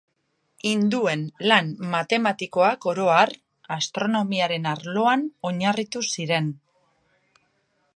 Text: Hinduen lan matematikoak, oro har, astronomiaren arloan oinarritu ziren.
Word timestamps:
Hinduen 0.69 1.25
lan 1.51 1.69
matematikoak, 1.91 2.89
oro 2.93 3.07
har, 3.17 3.35
astronomiaren 3.79 4.67
arloan 4.75 5.31
oinarritu 5.51 6.05
ziren. 6.15 6.55